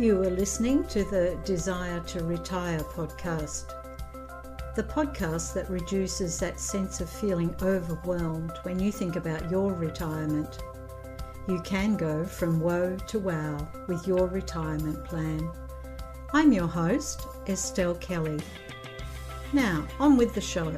[0.00, 3.72] You are listening to the Desire to Retire podcast,
[4.76, 10.62] the podcast that reduces that sense of feeling overwhelmed when you think about your retirement.
[11.48, 15.50] You can go from woe to wow with your retirement plan.
[16.32, 18.38] I'm your host, Estelle Kelly.
[19.52, 20.76] Now, on with the show.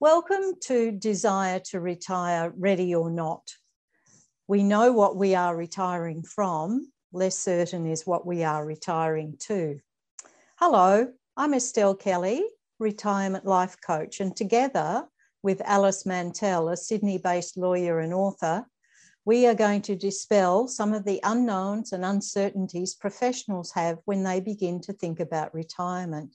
[0.00, 3.54] Welcome to Desire to Retire, Ready or Not
[4.48, 9.78] we know what we are retiring from, less certain is what we are retiring to.
[10.56, 12.42] Hello, I'm Estelle Kelly,
[12.78, 15.06] retirement life coach, and together
[15.42, 18.66] with Alice Mantell, a Sydney based lawyer and author,
[19.26, 24.40] we are going to dispel some of the unknowns and uncertainties professionals have when they
[24.40, 26.34] begin to think about retirement.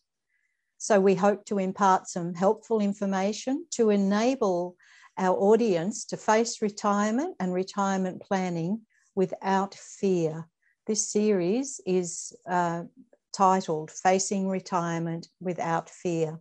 [0.78, 4.76] So, we hope to impart some helpful information to enable
[5.18, 8.82] our audience to face retirement and retirement planning
[9.16, 10.48] without fear.
[10.88, 12.84] This series is uh,
[13.32, 16.40] titled Facing Retirement Without Fear.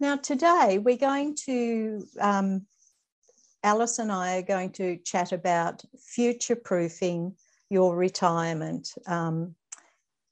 [0.00, 2.66] Now, today we're going to, um,
[3.62, 7.36] Alice and I are going to chat about future proofing
[7.70, 9.54] your retirement um,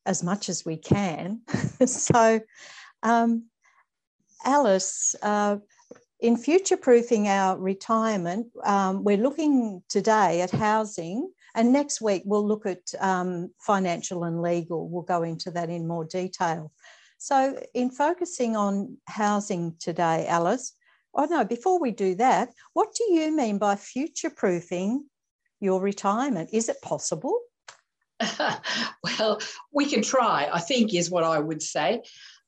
[0.05, 1.43] as much as we can.
[1.87, 2.41] so,
[3.05, 3.45] um,
[4.45, 5.59] Alice, uh,
[6.19, 12.47] in future proofing our retirement, um, we're looking today at housing, and next week we'll
[12.47, 14.89] look at um, financial and legal.
[14.89, 16.73] We'll go into that in more detail.
[17.23, 20.73] So, in focusing on housing today, Alice,
[21.15, 25.05] oh no, before we do that, what do you mean by future proofing
[25.61, 26.51] your retirement?
[26.53, 27.39] Is it possible?
[29.05, 29.41] well,
[29.73, 32.03] we can try, I think, is what I would say.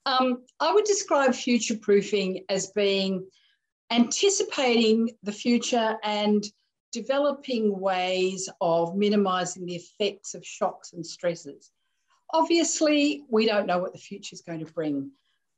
[0.07, 3.29] Um, I would describe future proofing as being
[3.93, 6.45] anticipating the future and
[6.91, 11.71] developing ways of minimizing the effects of shocks and stresses.
[12.33, 15.11] Obviously, we don't know what the future is going to bring,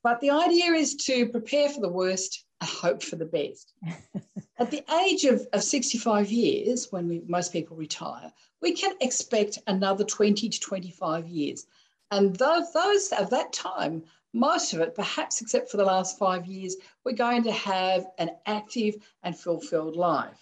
[0.02, 3.72] but the idea is to prepare for the worst and hope for the best.
[4.58, 8.32] At the age of, of 65 years, when we, most people retire,
[8.62, 11.66] we can expect another 20 to 25 years.
[12.10, 16.46] And those, those of that time, most of it, perhaps except for the last five
[16.46, 20.38] years, we're going to have an active and fulfilled life.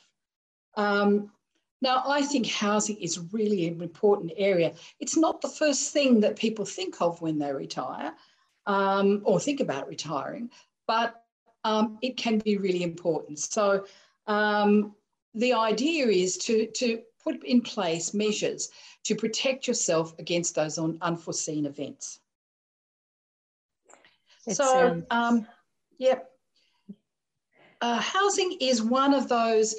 [0.76, 1.30] Um,
[1.84, 4.72] now, I think housing is really an important area.
[5.00, 8.14] It's not the first thing that people think of when they retire
[8.66, 10.50] um, or think about retiring,
[10.86, 11.22] but
[11.62, 13.38] um, it can be really important.
[13.38, 13.84] So,
[14.26, 14.94] um,
[15.34, 18.70] the idea is to, to put in place measures
[19.02, 22.20] to protect yourself against those unforeseen events.
[24.46, 25.46] It's, so, um,
[25.98, 26.20] yeah.
[27.82, 29.74] Uh, housing is one of those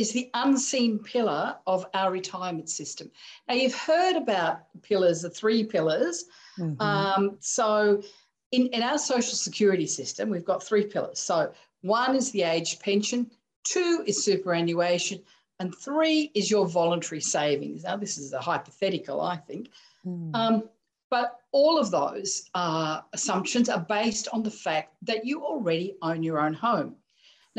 [0.00, 3.10] is the unseen pillar of our retirement system.
[3.46, 6.24] Now, you've heard about pillars, the three pillars.
[6.58, 6.80] Mm-hmm.
[6.80, 8.02] Um, so,
[8.50, 11.18] in, in our social security system, we've got three pillars.
[11.18, 11.52] So,
[11.82, 13.30] one is the age pension,
[13.64, 15.20] two is superannuation,
[15.58, 17.84] and three is your voluntary savings.
[17.84, 19.68] Now, this is a hypothetical, I think.
[20.06, 20.34] Mm.
[20.34, 20.68] Um,
[21.10, 26.22] but all of those uh, assumptions are based on the fact that you already own
[26.22, 26.96] your own home.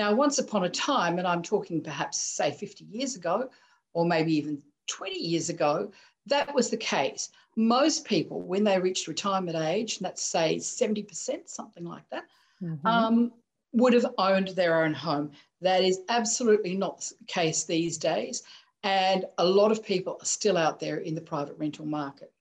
[0.02, 3.52] Now, once upon a time, and I'm talking perhaps, say, 50 years ago,
[3.94, 5.92] or maybe even 20 years ago,
[6.26, 7.30] that was the case.
[7.56, 12.24] Most people, when they reached retirement age, and that's say 70%, something like that,
[12.64, 12.88] mm-hmm.
[12.88, 13.32] um,
[13.74, 15.34] would have owned their own home.
[15.62, 18.42] That is absolutely not the case these days.
[18.82, 22.34] And a lot of people are still out there in the private rental market.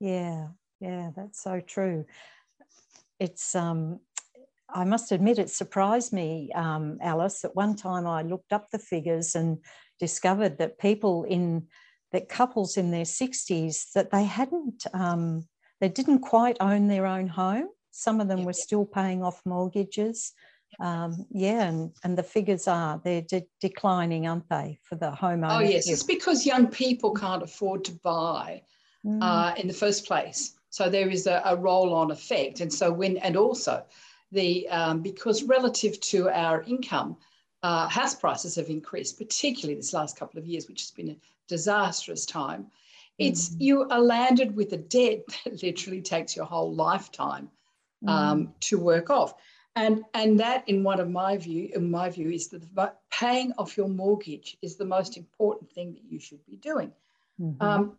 [0.00, 0.48] Yeah,
[0.80, 2.06] yeah, that's so true.
[3.20, 4.00] It's um,
[4.72, 7.44] I must admit, it surprised me, um, Alice.
[7.44, 9.58] At one time, I looked up the figures and
[10.00, 11.66] discovered that people in
[12.12, 15.48] that couples in their 60s that they hadn't um,
[15.80, 17.68] they didn't quite own their own home.
[17.90, 20.32] Some of them were still paying off mortgages.
[20.80, 25.56] Um, yeah, and, and the figures are they're de- declining, aren't they, for the homeowner?
[25.56, 28.62] Oh yes, it's because young people can't afford to buy
[29.04, 29.18] mm.
[29.20, 30.54] uh, in the first place.
[30.70, 33.84] So there is a, a roll-on effect, and so when and also
[34.34, 37.16] the um, because relative to our income,
[37.62, 41.16] uh, house prices have increased, particularly this last couple of years, which has been a
[41.48, 42.66] disastrous time.
[43.18, 43.60] It's mm.
[43.60, 47.48] you are landed with a debt that literally takes your whole lifetime
[48.06, 48.60] um, mm.
[48.60, 49.34] to work off.
[49.76, 53.76] And, and that, in one of my view, in my view, is that paying off
[53.76, 56.92] your mortgage is the most important thing that you should be doing.
[57.40, 57.60] Mm-hmm.
[57.60, 57.96] Um,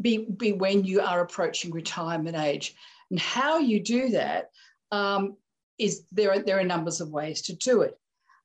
[0.00, 2.76] be, be when you are approaching retirement age.
[3.10, 4.50] And how you do that
[4.92, 5.36] um,
[5.78, 7.98] is there are, there are numbers of ways to do it.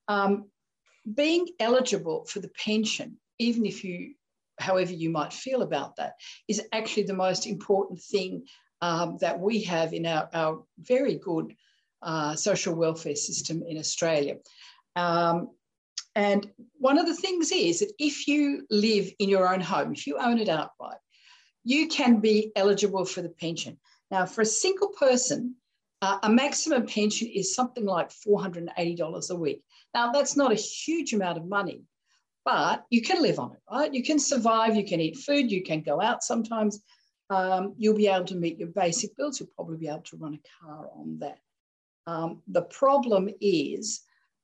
[0.08, 0.46] Um,
[1.16, 4.14] being eligible for the pension, even if you,
[4.60, 6.14] however you might feel about that,
[6.48, 8.46] is actually the most important thing
[8.82, 11.56] um, that we have in our, our very good
[12.02, 14.36] uh, social welfare system in Australia.
[14.96, 15.50] Um,
[16.16, 20.06] and one of the things is that if you live in your own home, if
[20.08, 20.98] you own it outright,
[21.64, 23.78] you can be eligible for the pension.
[24.10, 25.56] Now, for a single person,
[26.02, 29.64] uh, a maximum pension is something like $480 a week.
[29.94, 31.84] Now, that's not a huge amount of money,
[32.44, 33.94] but you can live on it, right?
[33.94, 36.82] You can survive, you can eat food, you can go out sometimes.
[37.30, 39.40] Um, you'll be able to meet your basic bills.
[39.40, 41.38] You'll probably be able to run a car on that.
[42.08, 44.02] Um, the problem is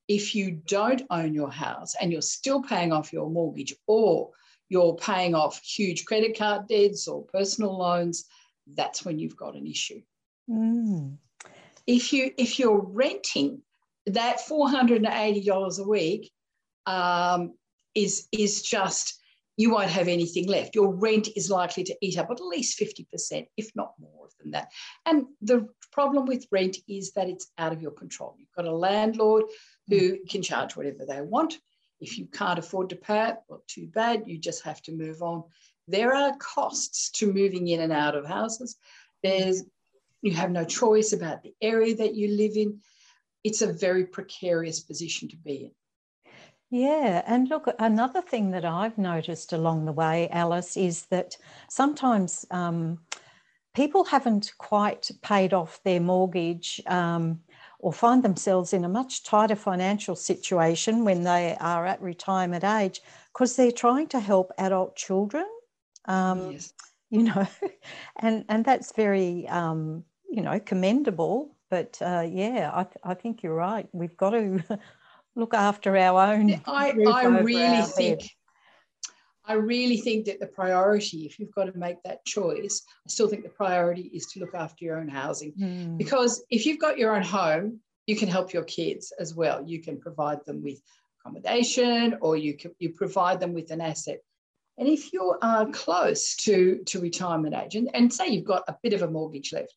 [0.07, 4.29] if you don't own your house and you're still paying off your mortgage or
[4.69, 8.25] you're paying off huge credit card debts or personal loans,
[8.75, 10.01] that's when you've got an issue.
[10.49, 11.17] Mm.
[11.87, 13.61] If you if you're renting,
[14.07, 16.31] that four hundred and eighty dollars a week
[16.85, 17.53] um,
[17.95, 19.19] is is just
[19.57, 20.75] you won't have anything left.
[20.75, 24.69] Your rent is likely to eat up at least 50%, if not more than that.
[25.05, 28.35] And the problem with rent is that it's out of your control.
[28.37, 29.45] You've got a landlord
[29.87, 31.57] who can charge whatever they want.
[31.99, 35.23] If you can't afford to pay it, well, too bad, you just have to move
[35.23, 35.43] on.
[35.87, 38.75] There are costs to moving in and out of houses.
[39.23, 39.63] There's
[40.21, 42.79] you have no choice about the area that you live in.
[43.43, 45.71] It's a very precarious position to be in.
[46.69, 51.37] Yeah, and look, another thing that I've noticed along the way, Alice, is that
[51.69, 52.99] sometimes um,
[53.73, 57.39] people haven't quite paid off their mortgage um,
[57.79, 63.01] or find themselves in a much tighter financial situation when they are at retirement age
[63.31, 65.45] because they're trying to help adult children.
[66.05, 66.73] Um, yes.
[67.09, 67.47] You know,
[68.17, 71.55] and and that's very um, you know commendable.
[71.69, 73.87] But uh, yeah, I, th- I think you're right.
[73.91, 74.63] We've got to
[75.35, 76.61] look after our own.
[76.65, 78.21] I, I really think.
[78.21, 78.29] Head.
[79.49, 83.29] I really think that the priority, if you've got to make that choice, I still
[83.29, 85.53] think the priority is to look after your own housing.
[85.53, 85.97] Mm.
[85.97, 89.63] Because if you've got your own home, you can help your kids as well.
[89.65, 90.81] You can provide them with
[91.19, 94.19] accommodation or you can you provide them with an asset.
[94.77, 98.77] And if you are close to, to retirement age and, and say you've got a
[98.83, 99.73] bit of a mortgage left,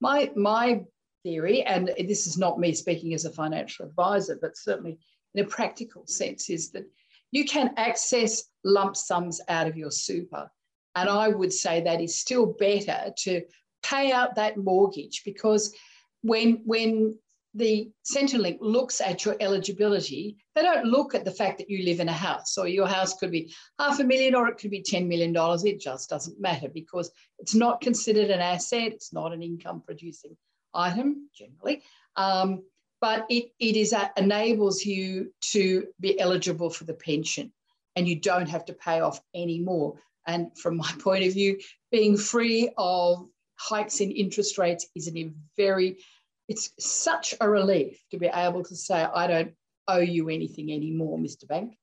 [0.00, 0.82] my, my
[1.22, 4.98] theory, and this is not me speaking as a financial advisor, but certainly
[5.34, 6.84] in a practical sense, is that
[7.30, 10.50] you can access lump sums out of your super.
[10.94, 13.42] And I would say that is still better to
[13.82, 15.74] pay out that mortgage because
[16.20, 17.18] when, when
[17.54, 22.00] the Centrelink looks at your eligibility, they don't look at the fact that you live
[22.00, 22.54] in a house.
[22.54, 25.34] So your house could be half a million or it could be $10 million.
[25.36, 30.36] It just doesn't matter because it's not considered an asset, it's not an income producing
[30.72, 31.82] item generally,
[32.16, 32.62] um,
[33.00, 37.52] but it, it is uh, enables you to be eligible for the pension
[37.96, 39.96] and you don't have to pay off any more.
[40.26, 41.58] And from my point of view,
[41.90, 43.26] being free of
[43.56, 45.98] hikes in interest rates is a very,
[46.48, 49.52] it's such a relief to be able to say, I don't
[49.88, 51.46] owe you anything anymore, Mr.
[51.46, 51.76] Bank.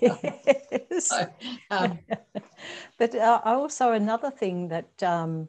[0.00, 0.70] Yes.
[1.08, 1.26] so,
[1.70, 1.98] um,
[2.98, 5.48] but uh, also another thing that um,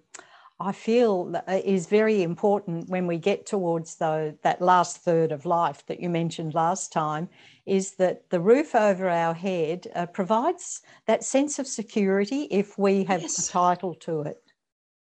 [0.59, 5.45] I feel uh, is very important when we get towards the, that last third of
[5.45, 7.29] life that you mentioned last time
[7.65, 13.03] is that the roof over our head uh, provides that sense of security if we
[13.03, 13.35] have yes.
[13.35, 14.41] the title to it.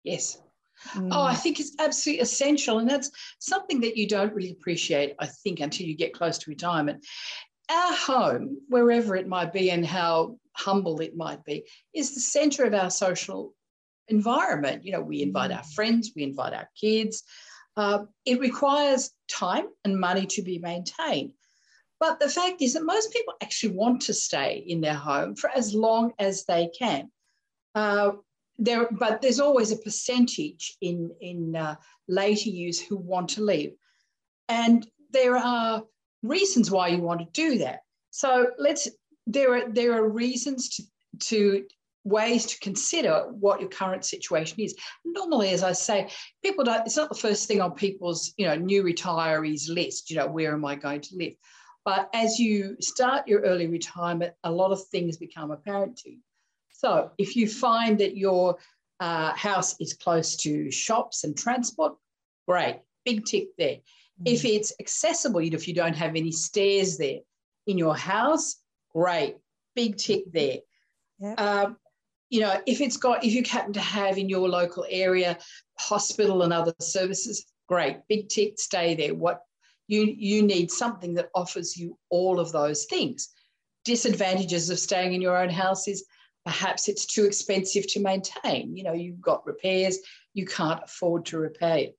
[0.02, 0.38] Yes.
[0.94, 1.08] Mm.
[1.12, 2.78] Oh, I think it's absolutely essential.
[2.78, 6.50] And that's something that you don't really appreciate, I think, until you get close to
[6.50, 7.04] retirement.
[7.70, 12.64] Our home, wherever it might be and how humble it might be, is the center
[12.64, 13.54] of our social
[14.08, 14.84] environment.
[14.84, 15.75] You know, we invite our mm.
[15.75, 17.22] friends, we invite our kids.
[17.76, 21.32] Uh, it requires time and money to be maintained.
[22.00, 25.50] But the fact is that most people actually want to stay in their home for
[25.50, 27.10] as long as they can.
[27.75, 28.12] Uh,
[28.61, 31.75] there, but there's always a percentage in, in uh,
[32.07, 33.73] later years who want to leave.
[34.49, 35.83] And there are
[36.23, 37.81] reasons why you want to do that.
[38.11, 38.88] So let's
[39.26, 40.83] there are there are reasons to
[41.21, 41.64] to
[42.05, 44.75] ways to consider what your current situation is.
[45.05, 46.09] Normally, as I say,
[46.43, 50.17] people don't, it's not the first thing on people's, you know, new retirees list, you
[50.17, 51.35] know, where am I going to live?
[51.85, 56.19] But as you start your early retirement, a lot of things become apparent to you.
[56.80, 58.56] So if you find that your
[59.00, 61.94] uh, house is close to shops and transport,
[62.49, 63.76] great, big tick there.
[64.25, 67.20] If it's accessible, if you don't have any stairs there
[67.66, 68.56] in your house,
[68.94, 69.37] great,
[69.75, 70.58] big tick there.
[71.37, 71.76] Um,
[72.30, 75.38] you know, if it's got, if you happen to have in your local area
[75.78, 79.14] hospital and other services, great, big tick, stay there.
[79.14, 79.42] What
[79.87, 83.28] you you need something that offers you all of those things.
[83.84, 86.04] Disadvantages of staying in your own house is
[86.44, 88.76] perhaps it's too expensive to maintain.
[88.76, 89.99] You know, you've got repairs,
[90.35, 91.99] you can't afford to repair it.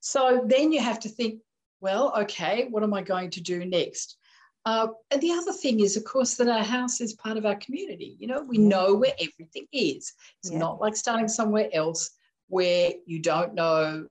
[0.00, 1.40] So then you have to think,
[1.80, 4.16] well, okay, what am I going to do next?
[4.64, 7.54] Uh, and the other thing is, of course, that our house is part of our
[7.56, 8.16] community.
[8.18, 10.12] You know, we know where everything is.
[10.42, 10.58] It's Yeah.
[10.58, 12.10] not like starting somewhere else
[12.48, 14.06] where you don't know,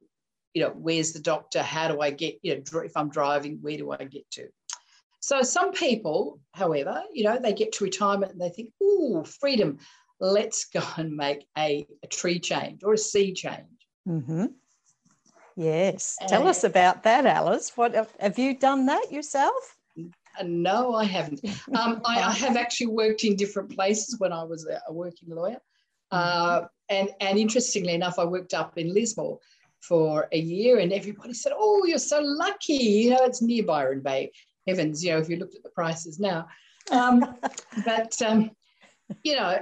[0.53, 1.61] you know, where's the doctor?
[1.61, 4.47] How do I get, you know, if I'm driving, where do I get to?
[5.25, 9.79] So some people, however, you know, they get to retirement and they think, ooh, freedom,
[10.19, 13.79] let's go and make a, a tree change or a sea change.
[14.07, 14.45] Mm-hmm.
[15.55, 16.15] Yes.
[16.27, 17.75] Tell Uh, us about that, Alice.
[17.75, 19.79] What have you done that yourself?
[20.43, 21.41] No, I haven't.
[21.73, 25.29] Um, I, I have actually worked in different places when I was a, a working
[25.29, 25.59] lawyer.
[26.11, 29.39] Uh, and, and interestingly enough, I worked up in Lismore
[29.79, 32.73] for a year, and everybody said, Oh, you're so lucky.
[32.73, 34.31] You know, it's near Byron Bay.
[34.67, 36.47] Heavens, you know, if you looked at the prices now.
[36.91, 37.35] Um,
[37.83, 38.51] but, um,
[39.23, 39.57] you know,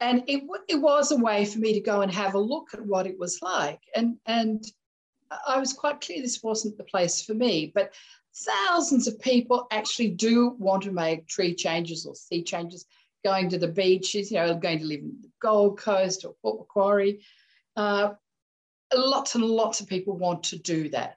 [0.00, 2.80] and it, it was a way for me to go and have a look at
[2.86, 3.80] what it was like.
[3.94, 4.64] And, and
[5.46, 7.70] I was quite clear this wasn't the place for me.
[7.74, 7.92] But
[8.34, 12.86] thousands of people actually do want to make tree changes or sea changes,
[13.24, 16.60] going to the beaches, you know, going to live in the Gold Coast or Port
[16.60, 17.20] Macquarie.
[17.76, 18.14] Uh,
[18.94, 21.16] lots and lots of people want to do that.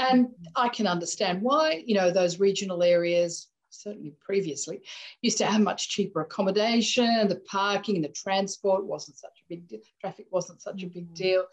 [0.00, 4.80] And I can understand why, you know, those regional areas, certainly previously,
[5.20, 9.68] used to have much cheaper accommodation, the parking, and the transport wasn't such a big
[9.68, 11.14] deal, traffic wasn't such a big Mhm.
[11.14, 11.44] deal.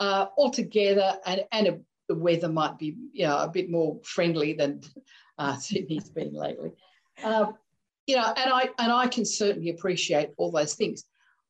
[0.00, 4.54] Uh, altogether, and, and a, the weather might be, you know, a bit more friendly
[4.54, 4.80] than
[5.38, 6.72] uh, Sydney's been lately.
[7.22, 7.56] Um,
[8.06, 11.04] you know, and I and I can certainly appreciate all those things.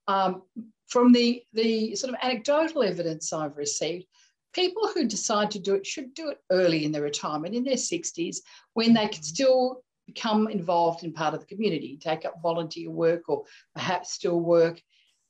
[0.08, 0.42] Um,
[0.88, 4.06] from the the sort of anecdotal evidence I've received,
[4.52, 7.76] people who decide to do it should do it early in their retirement, in their
[7.76, 8.38] 60s,
[8.74, 13.28] when they can still become involved in part of the community, take up volunteer work
[13.28, 13.44] or
[13.74, 14.80] perhaps still work.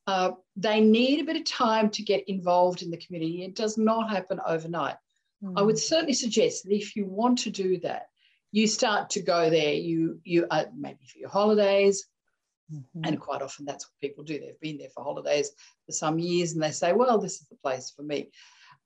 [0.07, 3.45] Uh, they need a bit of time to get involved in the community.
[3.45, 4.97] It does not happen overnight.
[5.57, 8.07] I would certainly suggest that if you want to do that,
[8.53, 9.73] you start to go there.
[9.75, 12.07] You you uh, maybe for your holidays,
[12.73, 12.85] Mhm.
[13.05, 14.39] and quite often that's what people do.
[14.39, 15.51] They've been there for holidays
[15.85, 18.31] for some years, and they say, "Well, this is the place for me."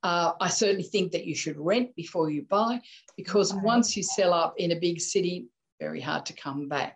[0.06, 2.80] Uh, I certainly think that you should rent before you buy,
[3.16, 5.36] because once you sell up in a big city,
[5.80, 6.94] very hard to come back.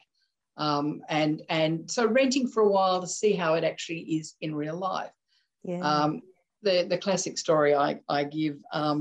[0.57, 4.55] Um, and and so renting for a while to see how it actually is in
[4.55, 5.11] real life.
[5.64, 5.81] yeah.
[5.81, 6.23] Um,
[6.62, 8.99] the, the classic story I, I give um,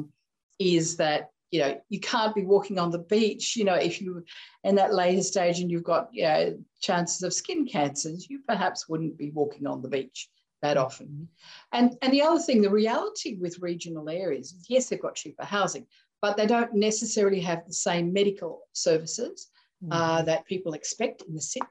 [0.57, 4.23] is that, you know, you can't be walking on the beach, you know, if you
[4.63, 8.89] in that later stage and you've got, you know, chances of skin cancers, you perhaps
[8.89, 10.29] wouldn't be walking on the beach
[10.61, 11.27] that often.
[11.71, 15.45] And, and the other thing, the reality with regional areas is yes, they've got cheaper
[15.45, 15.85] housing,
[16.21, 19.49] but they don't necessarily have the same medical services
[19.91, 20.25] uh, Mhm.
[20.25, 21.65] that people expect in the city.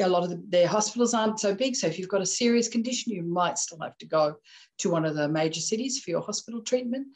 [0.00, 1.74] A lot of the, their hospitals aren't so big.
[1.74, 4.36] So if you've got a serious condition, you might still have to go
[4.78, 7.08] to one of the major cities for your hospital treatment.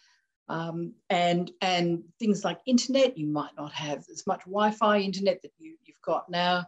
[0.49, 5.53] Um, and and things like internet, you might not have as much Wi-Fi internet that
[5.59, 6.67] you, you've got now.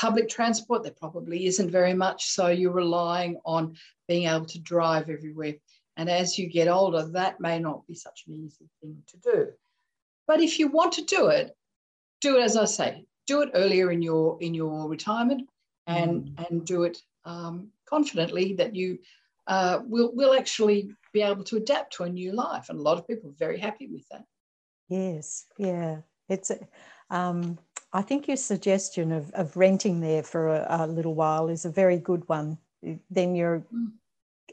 [0.00, 2.20] Public transport, there probably isn't very much.
[2.30, 3.76] So you're relying on
[4.08, 5.54] being able to drive everywhere.
[5.98, 9.48] And as you get older, that may not be such an easy thing to do.
[10.26, 11.54] But if you want to do it,
[12.22, 15.42] do it as I say, do it earlier in your in your retirement,
[15.86, 18.98] and and do it um, confidently that you
[19.48, 22.70] uh, will will actually be able to adapt to a new life.
[22.70, 24.24] And a lot of people are very happy with that.
[24.88, 25.98] Yes, yeah.
[26.28, 26.68] It's, a-
[27.10, 27.58] um,
[27.92, 31.70] I think your suggestion of, of renting there for a, a little while is a
[31.70, 32.58] very good one.
[33.10, 33.92] Then you Mm.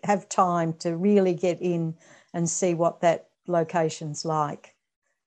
[0.03, 1.95] have time to really get in
[2.33, 4.75] and see what that location's like,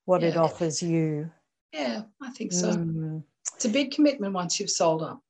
[0.04, 1.30] what it offers you.
[1.72, 2.68] Yeah, I think so.
[2.68, 3.22] Mm.
[3.54, 5.22] It's a big commitment once you've sold up.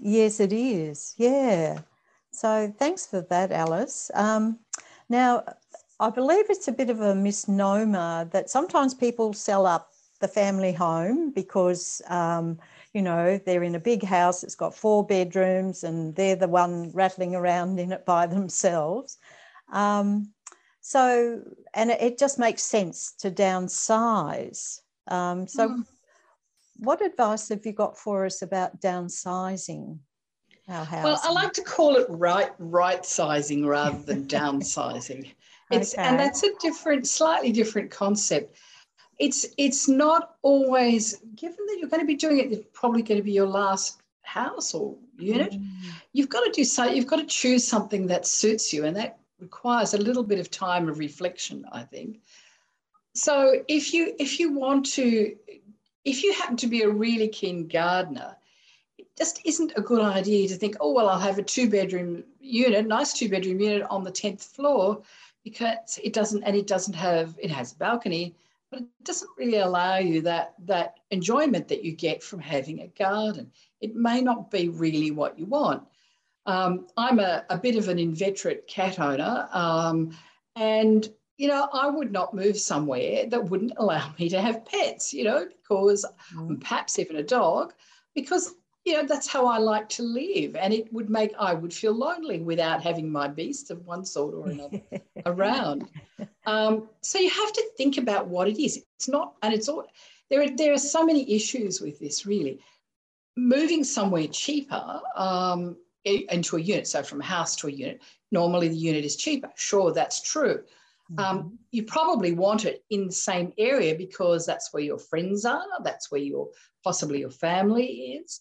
[0.00, 1.14] Yes, it is.
[1.18, 1.80] Yeah.
[2.32, 4.10] So thanks for that, Alice.
[4.14, 4.58] Um,
[5.08, 5.44] now,
[5.98, 10.72] I believe it's a bit of a misnomer that sometimes people sell up the family
[10.72, 12.58] home because, um,
[12.92, 16.90] you know, they're in a big house, it's got four bedrooms, and they're the one
[16.92, 19.18] rattling around in it by themselves.
[19.72, 20.32] Um,
[20.80, 21.42] so,
[21.74, 24.80] and it, it just makes sense to downsize.
[25.08, 25.86] Um, so, Mm.
[26.78, 29.98] what advice have you got for us about downsizing
[30.68, 31.04] our house?
[31.04, 35.32] Well, I like to call it right right sizing rather than downsizing.
[35.72, 36.02] It's okay.
[36.02, 38.56] and that's a different, slightly different concept.
[39.20, 42.50] It's it's not always given that you're going to be doing it.
[42.50, 45.52] It's probably going to be your last house or unit.
[45.52, 45.68] Mm.
[46.14, 46.84] You've got to do so.
[46.84, 50.50] You've got to choose something that suits you, and that requires a little bit of
[50.50, 51.66] time of reflection.
[51.70, 52.20] I think.
[53.14, 55.36] So if you if you want to,
[56.06, 58.36] if you happen to be a really keen gardener,
[58.96, 62.24] it just isn't a good idea to think, oh well, I'll have a two bedroom
[62.40, 65.02] unit, nice two bedroom unit on the tenth floor
[65.44, 68.34] because it doesn't and it doesn't have it has a balcony
[68.70, 72.86] but it doesn't really allow you that that enjoyment that you get from having a
[72.88, 73.50] garden
[73.80, 75.82] it may not be really what you want
[76.46, 80.16] um, i'm a, a, bit of an inveterate cat owner um,
[80.56, 85.12] and you know i would not move somewhere that wouldn't allow me to have pets
[85.12, 86.60] you know because mm.
[86.60, 87.72] perhaps even a dog
[88.14, 91.72] because you know that's how i like to live and it would make i would
[91.72, 94.80] feel lonely without having my beast of one sort or another
[95.26, 95.88] around.
[96.46, 98.82] Um, so you have to think about what it is.
[98.96, 99.86] It's not and it's all
[100.30, 102.60] there are, there are so many issues with this really.
[103.36, 108.68] Moving somewhere cheaper um, into a unit so from a house to a unit normally
[108.68, 109.50] the unit is cheaper.
[109.56, 110.62] Sure that's true.
[111.18, 111.48] Um, mm-hmm.
[111.72, 116.10] you probably want it in the same area because that's where your friends are that's
[116.12, 116.50] where your
[116.84, 117.86] possibly your family
[118.22, 118.40] is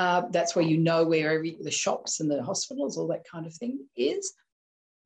[0.00, 3.46] uh, that's where you know where every, the shops and the hospitals, all that kind
[3.46, 4.32] of thing is.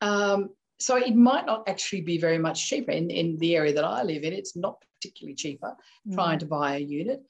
[0.01, 3.85] Um, so it might not actually be very much cheaper in, in the area that
[3.85, 4.33] I live in.
[4.33, 5.75] It's not particularly cheaper
[6.09, 6.15] mm.
[6.15, 7.25] trying to buy a unit.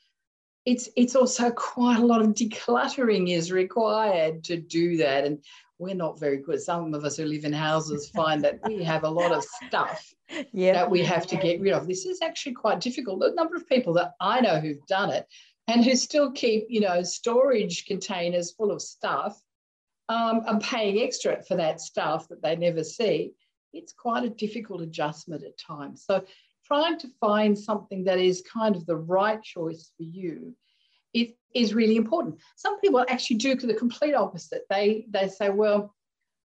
[0.67, 5.39] It's it's also quite a lot of decluttering is required to do that, and
[5.79, 6.61] we're not very good.
[6.61, 10.13] Some of us who live in houses find that we have a lot of stuff
[10.53, 10.75] yep.
[10.75, 11.87] that we have to get rid of.
[11.87, 13.21] This is actually quite difficult.
[13.21, 15.27] The number of people that I know who've done it
[15.69, 19.41] and who still keep, you know, storage containers full of stuff
[20.09, 23.33] um, and paying extra for that stuff that they never see,
[23.73, 26.05] it's quite a difficult adjustment at times.
[26.07, 26.25] So
[26.67, 30.55] trying to find something that is kind of the right choice for you
[31.15, 32.39] it is really important.
[32.57, 34.63] Some people actually do the complete opposite.
[34.69, 35.95] They they say, well,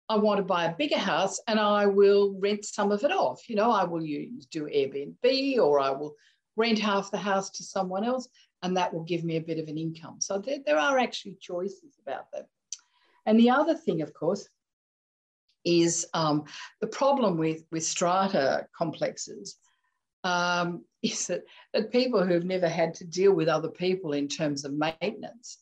[0.08, 3.48] I want to buy a bigger house and I will rent some of it off.
[3.48, 6.14] You know, I will use do Airbnb or I will
[6.56, 8.28] rent half the house to someone else
[8.66, 10.16] and that will give me a bit of an income.
[10.18, 12.46] So there, there are actually choices about that.
[13.24, 14.48] And the other thing, of course,
[15.64, 16.44] is um,
[16.80, 19.56] the problem with, with strata complexes
[20.24, 21.42] um, is that,
[21.74, 25.58] that people who've never had to deal with other people in terms of maintenance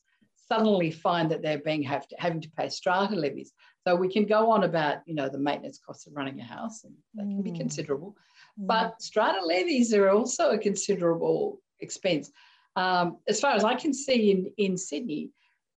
[0.49, 3.53] suddenly find that they're being have to, having to pay strata levies.
[3.87, 6.85] So we can go on about, you know, the maintenance costs of running a house,
[6.85, 7.59] and that can be mm.
[7.59, 8.17] considerable.
[8.59, 8.67] Mm.
[8.67, 12.31] But strata levies are also a considerable expense.
[12.77, 15.31] Um, as far as I can see in, in Sydney,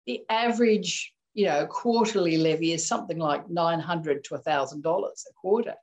[0.05, 5.33] the average you know quarterly levy is something like nine hundred to thousand dollars a
[5.33, 5.75] quarter.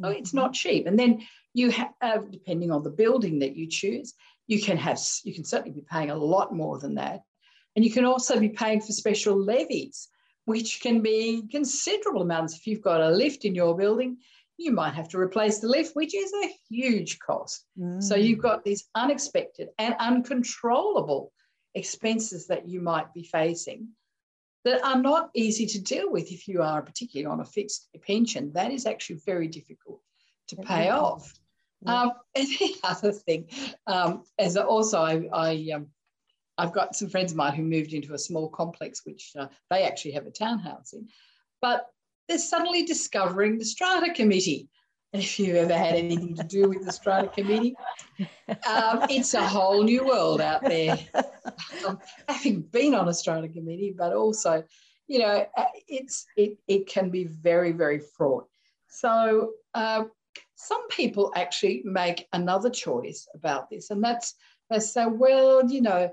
[0.00, 0.18] So mm-hmm.
[0.18, 0.86] it's not cheap.
[0.86, 1.22] And then
[1.54, 4.14] you have, depending on the building that you choose,
[4.46, 7.20] you can have you can certainly be paying a lot more than that,
[7.76, 10.08] and you can also be paying for special levies,
[10.46, 12.56] which can be considerable amounts.
[12.56, 14.16] If you've got a lift in your building,
[14.62, 17.66] you might have to replace the lift, which is a huge cost.
[17.78, 18.02] Mm.
[18.02, 21.32] So you've got these unexpected and uncontrollable
[21.74, 23.88] expenses that you might be facing
[24.64, 28.52] that are not easy to deal with if you are particularly on a fixed pension.
[28.52, 30.00] That is actually very difficult
[30.48, 30.94] to pay mm.
[30.94, 31.32] off.
[31.84, 33.48] Um, and the other thing,
[33.86, 35.88] um, as also I, I um,
[36.58, 39.84] I've got some friends of mine who moved into a small complex, which uh, they
[39.84, 41.08] actually have a townhouse in.
[41.60, 41.86] But
[42.28, 44.68] they're suddenly discovering the strata committee.
[45.12, 47.74] And if you've ever had anything to do with the strata committee,
[48.66, 50.98] um, it's a whole new world out there.
[51.86, 54.64] Um, having been on a strata committee, but also,
[55.08, 58.46] you know, uh, it's it, it can be very, very fraught.
[58.88, 60.04] So uh,
[60.54, 64.34] some people actually make another choice about this, and that's
[64.70, 66.10] they say, well, you know,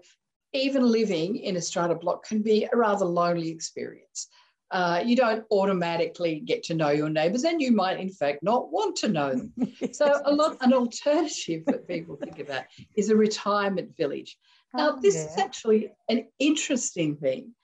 [0.51, 4.27] even living in a strata block can be a rather lonely experience
[4.71, 8.71] uh, you don't automatically get to know your neighbours, and you might, in fact, not
[8.71, 9.53] want to know them.
[9.91, 12.63] So, a lot an alternative that people think about
[12.95, 14.37] is a retirement village.
[14.73, 15.25] Now, oh, this yeah.
[15.25, 17.55] is actually an interesting thing.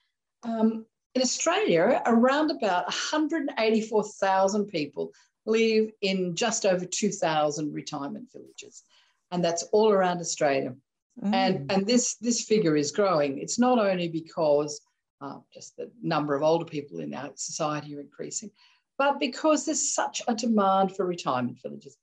[0.44, 5.12] Um, in Australia, around about 184,000 people
[5.46, 8.84] live in just over 2,000 retirement villages,
[9.32, 10.76] and that's all around Australia.
[11.24, 11.34] Mm.
[11.34, 13.38] And, and this, this figure is growing.
[13.38, 14.82] It's not only because
[15.22, 18.52] uh, just the number of older people in our society are increasing,
[18.98, 21.98] but because there's such a demand for retirement villages.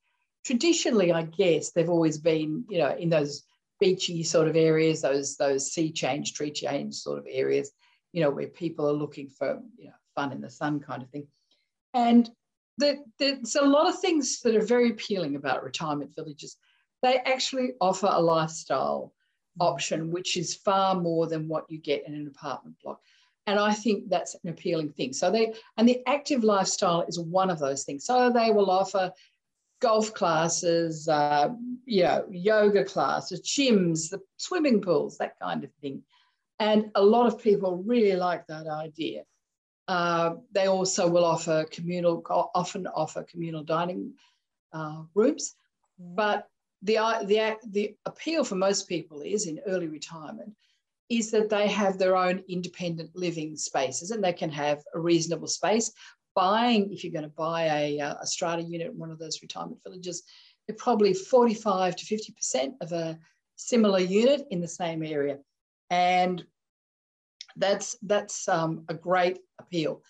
[0.45, 3.45] Traditionally, I guess they've always been, you know, in those
[3.79, 7.71] beachy sort of areas, those those sea change, tree change sort of areas,
[8.13, 11.11] you know, where people are looking for, you know, fun in the sun kind of
[11.11, 11.27] thing.
[11.95, 12.29] And
[12.79, 16.57] there's a lot of things that are very appealing about retirement villages.
[17.03, 19.13] They actually offer a lifestyle
[19.61, 23.01] option, which is far more than what you get in an apartment block.
[23.47, 25.13] And I think that's an appealing thing.
[25.13, 28.05] So they, and the active lifestyle is one of those things.
[28.05, 29.13] So they will offer
[29.81, 31.49] golf classes, uh,
[31.85, 36.03] you know, yoga classes, gyms, the swimming pools, that kind of thing.
[36.61, 39.25] And a lot of people really like that idea.
[39.89, 42.23] Uh, they also will offer communal,
[42.55, 44.15] often offer communal dining
[44.73, 45.57] uh, rooms.
[45.99, 46.49] But
[46.83, 50.53] the, the, the appeal for most people is in early retirement
[51.09, 55.47] is that they have their own independent living spaces and they can have a reasonable
[55.47, 55.93] space.
[56.35, 59.43] Buying, if you're going to buy a, uh, a strata unit in one of those
[59.43, 60.23] retirement villages,
[60.67, 63.19] they're probably 45 to 50% of a
[63.57, 65.39] similar unit in the same area.
[65.91, 66.43] And
[67.57, 70.03] that's, that's um, a great appeal.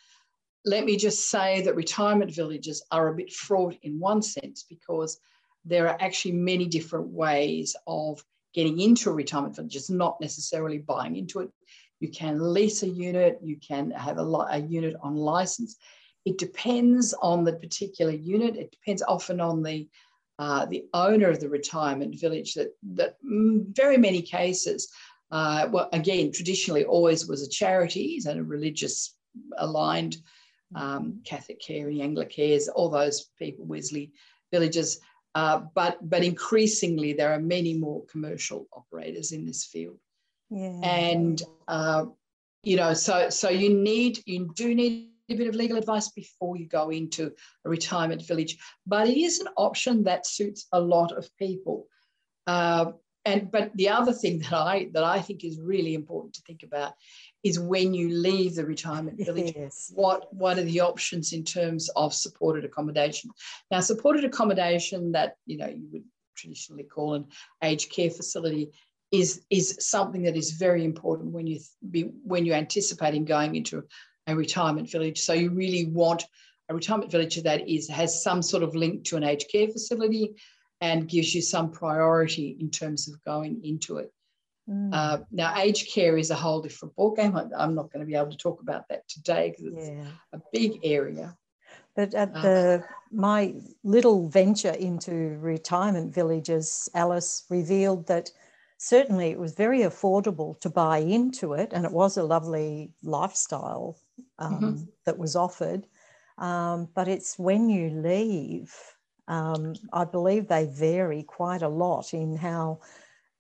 [0.64, 5.18] Let me just say that retirement villages are a bit fraught in one sense because
[5.64, 9.76] there are actually many different ways of getting into a retirement village.
[9.76, 11.50] It's not necessarily buying into it.
[12.00, 15.76] You can lease a unit, you can have a, a unit on license.
[16.24, 18.56] It depends on the particular unit.
[18.56, 19.88] It depends often on the
[20.38, 22.54] uh, the owner of the retirement village.
[22.54, 24.88] That that very many cases,
[25.30, 29.16] uh, well, again, traditionally always was a charities and a religious
[29.58, 30.16] aligned
[30.74, 34.12] um, Catholic Care, Anglicares, all those people, Wesley
[34.50, 35.00] villages
[35.34, 39.98] uh, but but increasingly there are many more commercial operators in this field.
[40.50, 40.80] Yeah.
[40.82, 42.04] and uh,
[42.62, 46.58] you know so so you need you do need a bit of legal advice before
[46.58, 47.32] you go into
[47.64, 48.58] a retirement village.
[48.86, 51.86] But it is an option that suits a lot of people.
[52.46, 52.92] Uh,
[53.24, 56.62] and but the other thing that i that i think is really important to think
[56.62, 56.92] about
[57.42, 59.92] is when you leave the retirement village yes.
[59.94, 63.30] what what are the options in terms of supported accommodation?
[63.70, 66.04] Now supported accommodation that you know you would
[66.36, 67.26] traditionally call an
[67.62, 68.70] aged care facility
[69.10, 73.84] is is something that is very important when you be when you're anticipating going into
[74.26, 75.20] a retirement village.
[75.20, 76.24] So you really want
[76.68, 80.34] a retirement village that is has some sort of link to an aged care facility
[80.80, 84.12] and gives you some priority in terms of going into it
[84.68, 84.90] Mm.
[84.92, 87.50] Uh, now, aged care is a whole different ballgame.
[87.56, 90.04] I'm not going to be able to talk about that today because it's yeah.
[90.32, 91.36] a big area.
[91.96, 98.30] But at uh, the my little venture into retirement villages, Alice revealed that
[98.78, 103.98] certainly it was very affordable to buy into it, and it was a lovely lifestyle
[104.38, 104.84] um, mm-hmm.
[105.04, 105.86] that was offered.
[106.38, 108.74] Um, but it's when you leave,
[109.28, 112.80] um, I believe they vary quite a lot in how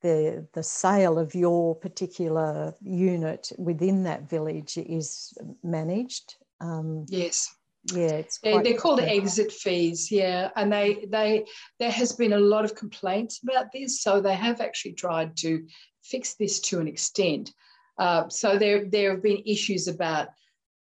[0.02, 6.36] the, the sale of your particular unit within that village is managed.
[6.60, 7.54] Um, yes.
[7.92, 10.12] Yeah, it's they're, they're called exit fees.
[10.12, 11.46] Yeah, and they they
[11.80, 15.66] there has been a lot of complaints about this, so they have actually tried to
[16.04, 17.52] fix this to an extent.
[17.98, 20.28] Uh, so there there have been issues about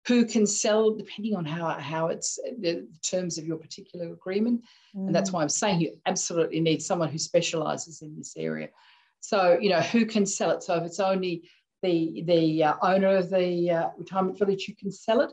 [0.05, 4.61] who can sell depending on how how it's the terms of your particular agreement,
[4.93, 5.07] mm.
[5.07, 5.33] and that's mm.
[5.33, 8.67] why I'm saying you absolutely need someone who specialises in this area
[9.21, 10.63] so, you know, who can sell it?
[10.63, 11.49] So if it's only
[11.83, 15.31] the, the uh, owner of the uh, retirement village who can sell it,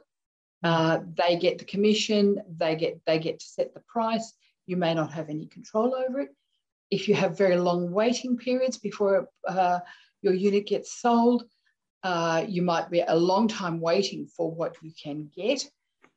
[0.63, 4.35] uh, they get the commission, they get, they get to set the price.
[4.67, 6.29] You may not have any control over it.
[6.91, 9.81] If you have very long waiting periods before uh,
[10.23, 11.45] your unit gets sold,
[12.03, 15.65] uh, you might be a long time waiting for what you can get.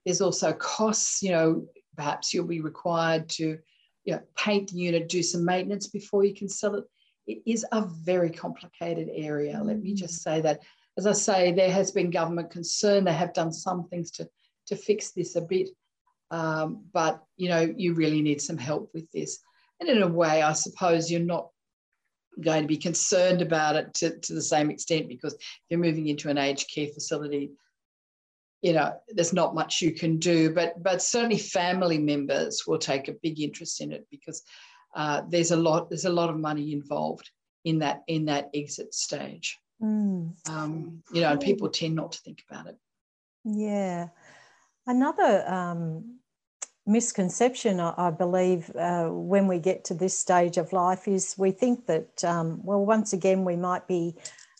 [0.05, 3.57] There's also costs, you know, perhaps you'll be required to
[4.03, 6.83] you know, paint the unit, do some maintenance before you can sell it
[7.31, 9.61] it is a very complicated area.
[9.63, 10.61] Let me just say that.
[10.97, 13.05] As I say, there has been government concern.
[13.05, 14.27] They have done some things to,
[14.67, 15.69] to fix this a bit.
[16.31, 19.39] Um, but, you know, you really need some help with this.
[19.79, 21.47] And in a way, I suppose you're not
[22.41, 25.35] going to be concerned about it to, to the same extent because
[25.69, 27.51] you're moving into an aged care facility
[28.61, 33.07] you know there's not much you can do but but certainly family members will take
[33.07, 34.43] a big interest in it because
[34.93, 37.29] uh, there's a lot there's a lot of money involved
[37.63, 39.57] in that in that exit stage.
[39.81, 40.33] Mm.
[40.49, 42.77] Um, you know, and people tend not to think about it.
[43.43, 44.09] Yeah,
[44.85, 46.19] another um,
[46.85, 51.51] misconception, I, I believe, uh, when we get to this stage of life is we
[51.51, 54.15] think that, um, well, once again, we might be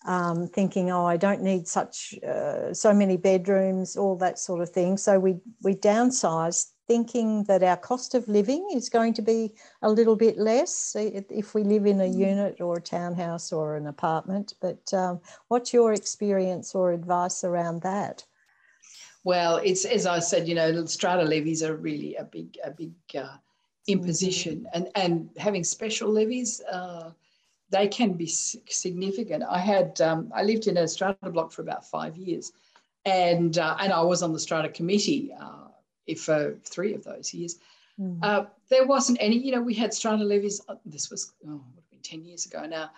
[0.08, 4.70] um, thinking, oh, I don't need such uh, so many bedrooms, all that sort of
[4.70, 4.98] thing.
[4.98, 9.90] So we we downsize thinking that our cost of living is going to be a
[9.90, 12.18] little bit less if we live in a mm.
[12.32, 14.56] unit or a townhouse or an apartment.
[14.60, 18.26] But um, what's your experience or advice around that?
[19.24, 22.96] Well, it's as I said, you know, strata levies are really a big, a big
[23.16, 23.38] uh,
[23.88, 24.76] imposition, mm-hmm.
[24.76, 27.12] and and having special levies, uh,
[27.70, 29.44] they can be significant.
[29.60, 32.52] I had um, I lived in a strata block for about five years,
[33.06, 35.71] and uh, and I was on the strata committee uh,
[36.18, 37.60] for three of those years.
[38.00, 38.48] Mm.
[38.70, 40.62] there wasn't any, you know, we had strata levies.
[40.68, 42.90] Uh, this was oh, would have been ten years ago now.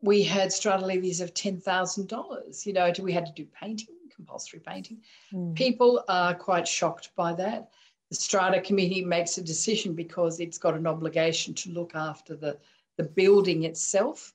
[0.00, 2.66] We had strata levies of ten thousand dollars.
[2.66, 4.98] You know, we had to do painting compulsory painting.
[5.32, 5.54] Mm.
[5.54, 7.70] People are quite shocked by that.
[8.10, 12.58] The strata committee makes a decision because it's got an obligation to look after the,
[12.96, 14.34] the building itself,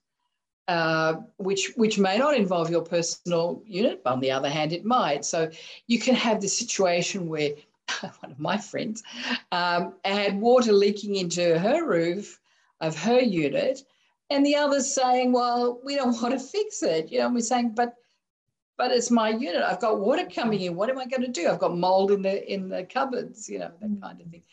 [0.69, 4.85] uh, which, which may not involve your personal unit, but on the other hand, it
[4.85, 5.25] might.
[5.25, 5.51] So
[5.87, 7.51] you can have the situation where
[8.21, 9.03] one of my friends
[9.51, 12.39] um, had water leaking into her roof
[12.81, 13.81] of her unit
[14.29, 17.11] and the others saying, well, we don't want to fix it.
[17.11, 17.95] You know, And we're saying, but
[18.75, 19.61] but it's my unit.
[19.61, 20.75] I've got water coming in.
[20.75, 21.47] What am I going to do?
[21.47, 24.43] I've got mold in the in the cupboards, you know, that kind of thing.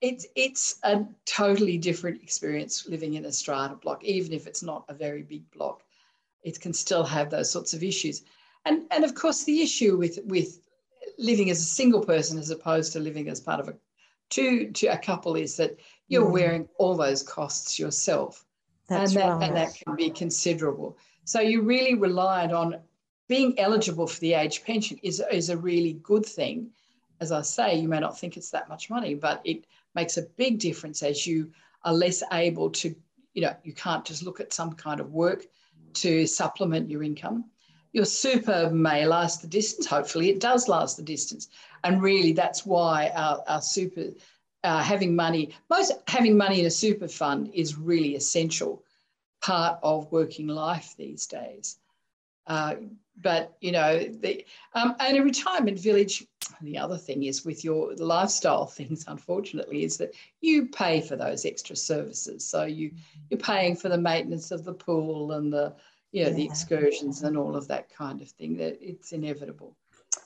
[0.00, 4.84] It's it's a totally different experience living in a strata block, even if it's not
[4.88, 5.82] a very big block.
[6.44, 8.22] It can still have those sorts of issues.
[8.64, 10.60] And and of course the issue with with
[11.18, 13.74] living as a single person as opposed to living as part of a
[14.30, 15.76] two to a couple is that
[16.08, 16.32] you're mm.
[16.32, 18.44] wearing all those costs yourself.
[18.88, 19.42] That's and that right.
[19.48, 20.98] and that can be considerable.
[21.24, 22.80] So you really relied on
[23.28, 26.70] being eligible for the age pension is, is a really good thing.
[27.20, 30.22] As I say, you may not think it's that much money, but it makes a
[30.22, 31.50] big difference as you
[31.82, 32.94] are less able to,
[33.34, 35.46] you know, you can't just look at some kind of work
[35.94, 37.46] to supplement your income.
[37.96, 39.86] Your super may last the distance.
[39.86, 41.48] Hopefully, it does last the distance.
[41.82, 44.08] And really, that's why our, our super,
[44.62, 48.84] uh, having money, most having money in a super fund is really essential
[49.40, 51.78] part of working life these days.
[52.46, 52.74] Uh,
[53.22, 56.26] but you know, the, um, and a retirement village.
[56.60, 61.46] The other thing is with your lifestyle things, unfortunately, is that you pay for those
[61.46, 62.44] extra services.
[62.44, 62.90] So you
[63.30, 65.74] you're paying for the maintenance of the pool and the
[66.12, 66.36] you know yeah.
[66.36, 68.56] the excursions and all of that kind of thing.
[68.56, 69.76] That it's inevitable.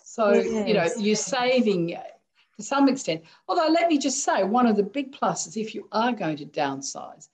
[0.04, 0.68] So yes.
[0.68, 1.96] you know you're saving
[2.56, 3.22] to some extent.
[3.48, 6.46] Although let me just say, one of the big pluses if you are going to
[6.46, 7.28] downsize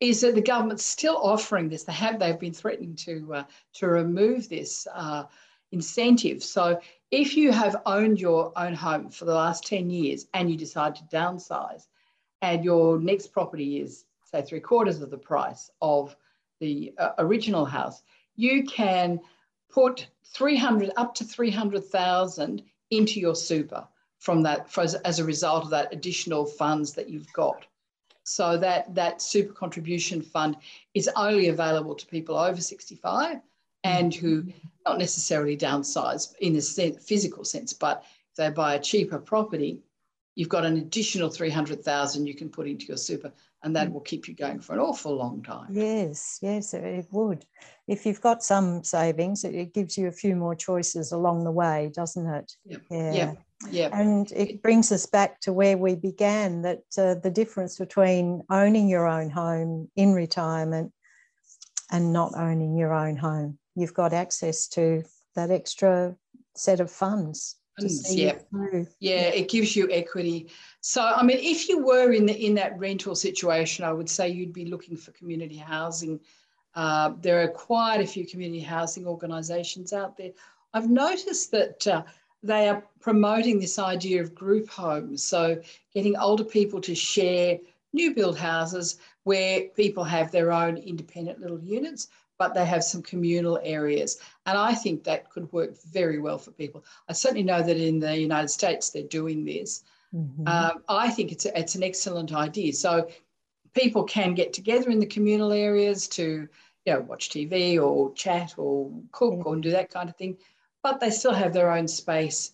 [0.00, 1.84] is that the government's still offering this.
[1.84, 5.24] They have they've been threatening to uh, to remove this uh,
[5.72, 6.42] incentive.
[6.42, 10.56] So if you have owned your own home for the last 10 years and you
[10.56, 11.86] decide to downsize
[12.42, 16.14] and your next property is say three quarters of the price of
[16.60, 18.02] the uh, original house,
[18.36, 19.20] you can
[19.70, 23.86] put 300 up to 300,000 into your super
[24.18, 27.66] from that for, as a result of that additional funds that you've got.
[28.24, 30.56] So that, that super contribution fund
[30.94, 33.38] is only available to people over 65
[33.84, 34.44] and who
[34.84, 39.80] not necessarily downsize in a physical sense, but if they buy a cheaper property,
[40.38, 43.32] you've got an additional 300,000 you can put into your super
[43.64, 45.66] and that will keep you going for an awful long time.
[45.68, 47.44] Yes, yes, it would.
[47.88, 51.90] If you've got some savings, it gives you a few more choices along the way,
[51.92, 52.52] doesn't it?
[52.66, 52.82] Yep.
[52.88, 53.12] Yeah.
[53.14, 53.38] Yep.
[53.72, 53.88] Yeah.
[53.92, 58.88] And it brings us back to where we began that uh, the difference between owning
[58.88, 60.92] your own home in retirement
[61.90, 63.58] and not owning your own home.
[63.74, 65.02] You've got access to
[65.34, 66.14] that extra
[66.54, 67.57] set of funds.
[68.18, 68.82] Yeah.
[69.00, 70.48] yeah, it gives you equity.
[70.80, 74.28] So, I mean, if you were in the in that rental situation, I would say
[74.28, 76.20] you'd be looking for community housing.
[76.74, 80.30] Uh, there are quite a few community housing organisations out there.
[80.74, 82.02] I've noticed that uh,
[82.42, 85.24] they are promoting this idea of group homes.
[85.24, 85.60] So,
[85.92, 87.58] getting older people to share
[87.92, 92.08] new build houses where people have their own independent little units,
[92.38, 94.18] but they have some communal areas.
[94.46, 96.84] And I think that could work very well for people.
[97.08, 99.84] I certainly know that in the United States they're doing this.
[100.14, 100.46] Mm-hmm.
[100.46, 102.72] Um, I think it's, a, it's an excellent idea.
[102.72, 103.08] So,
[103.74, 106.48] people can get together in the communal areas to
[106.86, 109.42] you know, watch TV or chat or cook yeah.
[109.42, 110.38] or do that kind of thing
[110.82, 112.52] but they still have their own space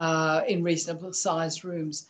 [0.00, 2.06] uh, in reasonable sized rooms.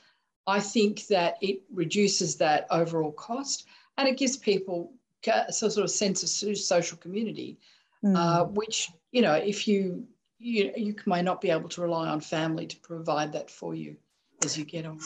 [0.46, 4.92] I think that it reduces that overall cost and it gives people
[5.26, 7.58] a sort of sense of social community,
[8.04, 8.16] mm.
[8.16, 10.06] uh, which, you know, if you,
[10.38, 13.96] you, you may not be able to rely on family to provide that for you
[14.44, 15.00] as you get on.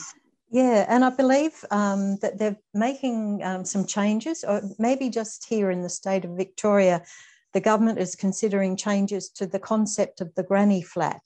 [0.51, 5.69] Yeah, and I believe um, that they're making um, some changes, or maybe just here
[5.69, 7.03] in the state of Victoria,
[7.53, 11.21] the government is considering changes to the concept of the granny flat.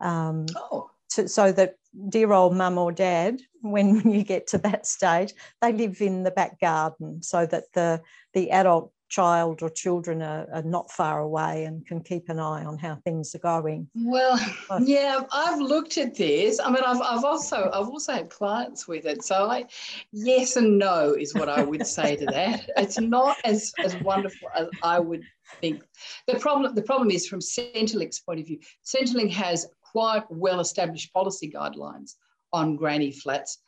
[0.00, 0.90] Um, oh.
[1.10, 1.76] to, so that
[2.08, 6.30] dear old mum or dad, when you get to that stage, they live in the
[6.30, 8.00] back garden so that the,
[8.34, 12.64] the adult child or children are, are, not far away and can keep an eye
[12.64, 13.88] on how things are going.
[13.94, 14.38] Well,
[14.70, 16.60] uh, yeah, I've looked at this.
[16.60, 19.24] I mean, I've, I've also I've also had clients with it.
[19.24, 19.66] So I,
[20.12, 22.70] yes and no is what I would say to that.
[22.76, 25.24] It's not as as wonderful as I would
[25.60, 25.82] think.
[26.28, 28.60] The problem the problem is from Centrelink's point of view.
[28.84, 32.14] Centrelink has quite well established policy guidelines
[32.52, 33.58] on granny flats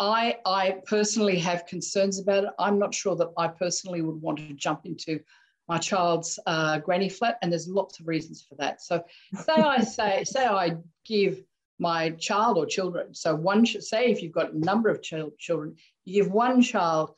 [0.00, 2.50] I, I personally have concerns about it.
[2.58, 5.20] I'm not sure that I personally would want to jump into
[5.68, 8.80] my child's uh, granny flat, and there's lots of reasons for that.
[8.80, 11.44] So, say I say, say I give
[11.78, 13.14] my child or children.
[13.14, 17.14] So one, say if you've got a number of ch- children, you give one child,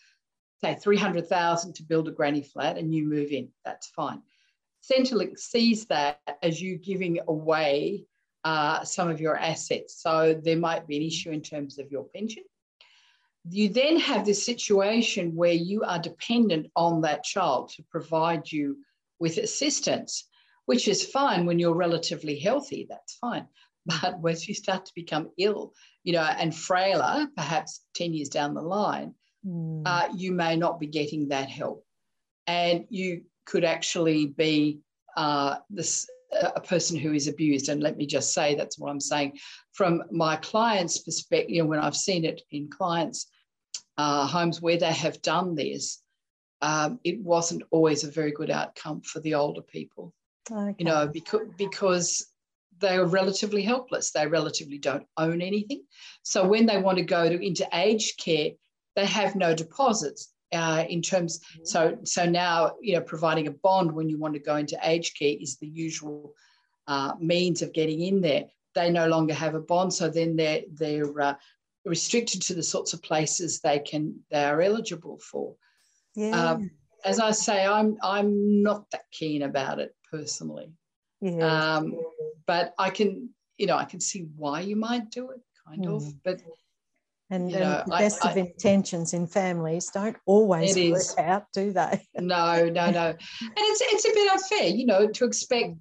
[0.61, 3.49] say three hundred thousand to build a granny flat, and you move in.
[3.65, 4.23] That's fine.
[4.83, 8.07] Centrelink sees that as you giving away
[8.45, 10.03] uh, some of your assets.
[10.03, 12.43] So there might be an issue in terms of your pension
[13.49, 18.79] you then have this situation where you are dependent on that child to provide you
[19.19, 20.29] with assistance,
[20.67, 23.47] which is fine when you're relatively healthy, that's fine.
[23.85, 25.73] But once you start to become ill,
[26.05, 29.83] you know, and frailer, perhaps 10 years down the line, mm.
[29.85, 31.85] uh, you may not be getting that help.
[32.47, 34.79] And you could actually be
[35.17, 37.69] uh, this a person who is abused.
[37.69, 39.39] And let me just say that's what I'm saying
[39.73, 41.51] from my client's perspective.
[41.51, 43.27] You know, when I've seen it in clients'
[43.99, 46.01] uh, homes where they have done this,
[46.61, 50.15] um, it wasn't always a very good outcome for the older people.
[50.51, 50.75] Okay.
[50.79, 52.27] You know, because because
[52.79, 54.11] they are relatively helpless.
[54.11, 55.85] They relatively don't own anything.
[56.23, 58.51] So when they want to go to, into aged care,
[58.97, 60.32] they have no deposits.
[60.53, 61.65] Uh, in terms, mm-hmm.
[61.65, 65.19] so so now you know providing a bond when you want to go into aged
[65.19, 66.35] care is the usual
[66.87, 68.45] uh, means of getting in there.
[68.75, 71.35] They no longer have a bond, so then they're they're uh,
[71.85, 75.55] restricted to the sorts of places they can they are eligible for.
[76.15, 76.53] Yeah.
[76.53, 76.71] Um,
[77.05, 80.73] as I say, I'm I'm not that keen about it personally.
[81.21, 81.77] Yeah.
[81.77, 81.97] Um,
[82.47, 85.97] but I can, you know, I can see why you might do it, kind mm.
[85.97, 86.23] of.
[86.23, 86.43] But
[87.33, 91.15] and, you know, the best I, of I, intentions in families don't always work is.
[91.17, 92.07] out, do they?
[92.19, 93.07] no, no, no.
[93.09, 93.19] And
[93.57, 95.77] it's it's a bit unfair, you know, to expect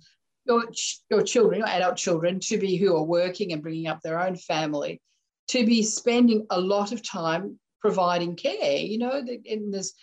[0.45, 0.63] your
[1.09, 4.37] your children, your adult children, to be who are working and bringing up their own
[4.37, 5.01] family,
[5.49, 8.77] to be spending a lot of time providing care.
[8.77, 9.93] You know, in this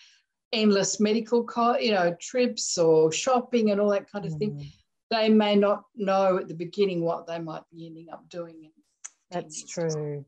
[0.52, 4.38] endless medical, co- you know, trips or shopping and all that kind of mm.
[4.38, 4.70] thing.
[5.10, 8.70] They may not know at the beginning what they might be ending up doing.
[9.30, 10.26] That's true.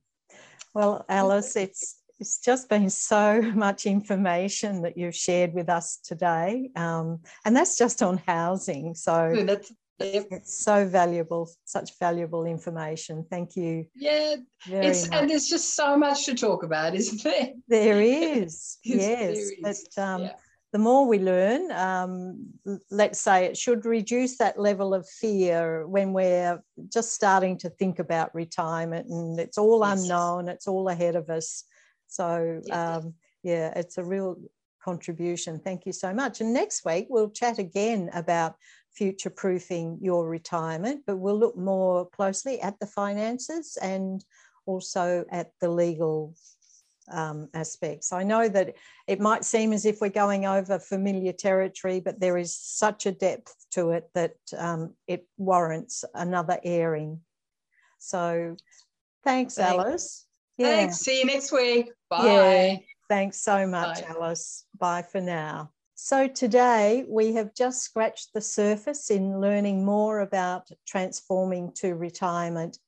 [0.75, 6.71] Well, Alice, it's it's just been so much information that you've shared with us today,
[6.77, 8.95] um, and that's just on housing.
[8.95, 10.29] So that's Yep.
[10.31, 13.27] It's so valuable, such valuable information.
[13.29, 13.85] Thank you.
[13.95, 15.21] Yeah, it's much.
[15.21, 17.51] and there's just so much to talk about, isn't there?
[17.69, 18.79] There is.
[18.83, 19.55] yes, there is.
[19.63, 20.33] but um, yeah.
[20.73, 22.47] The more we learn, um,
[22.91, 27.99] let's say it should reduce that level of fear when we're just starting to think
[27.99, 30.03] about retirement, and it's all yes.
[30.03, 31.65] unknown, it's all ahead of us.
[32.07, 32.61] So.
[32.71, 34.37] Um, yeah, it's a real
[34.83, 35.61] contribution.
[35.61, 36.41] Thank you so much.
[36.41, 38.55] And next week we'll chat again about
[38.93, 44.25] future proofing your retirement, but we'll look more closely at the finances and
[44.67, 46.35] also at the legal
[47.11, 48.13] um, aspects.
[48.13, 52.39] I know that it might seem as if we're going over familiar territory, but there
[52.39, 57.21] is such a depth to it that um, it warrants another airing.
[57.99, 58.57] So
[59.25, 59.73] thanks, thanks.
[59.73, 60.27] Alice.
[60.57, 60.77] Yeah.
[60.77, 60.99] Thanks.
[60.99, 61.91] See you next week.
[62.09, 62.25] Bye.
[62.25, 62.77] Yeah.
[63.09, 64.09] Thanks so much, Bye.
[64.09, 64.67] Alice.
[64.79, 65.73] Bye for now.
[65.95, 72.79] So, today we have just scratched the surface in learning more about transforming to retirement.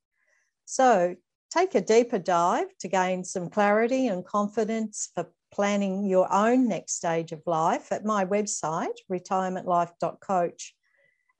[0.64, 1.16] So,
[1.52, 6.94] take a deeper dive to gain some clarity and confidence for planning your own next
[6.94, 10.74] stage of life at my website, retirementlife.coach.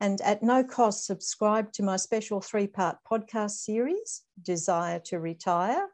[0.01, 5.89] And at no cost, subscribe to my special three part podcast series, Desire to Retire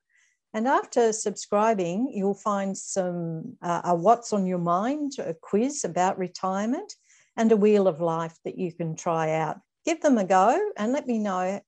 [0.54, 6.18] and after subscribing, you'll find some uh, a What's on Your Mind, a quiz about
[6.18, 6.94] retirement,
[7.36, 9.58] and a Wheel of Life that you can try out.
[9.84, 11.60] Give them a go and let me know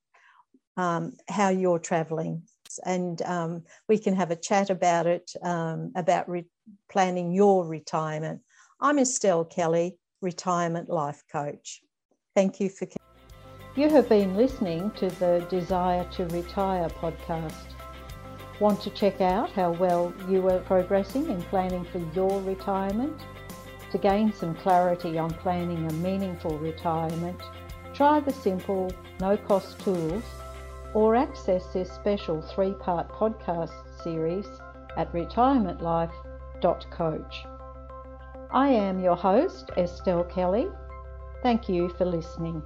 [0.76, 2.42] um, how you're traveling.
[2.84, 6.46] And um, we can have a chat about it, um, about re-
[6.90, 8.40] planning your retirement.
[8.80, 11.80] I'm Estelle Kelly, Retirement Life Coach.
[12.36, 12.86] Thank you for.
[13.76, 17.74] You have been listening to the Desire to Retire podcast.
[18.60, 23.20] Want to check out how well you are progressing in planning for your retirement?
[23.90, 27.40] To gain some clarity on planning a meaningful retirement,
[27.94, 30.22] try the simple, no cost tools
[30.94, 33.72] or access this special three part podcast
[34.02, 34.46] series
[34.96, 37.44] at retirementlife.coach.
[38.52, 40.68] I am your host, Estelle Kelly.
[41.42, 42.62] Thank you for listening.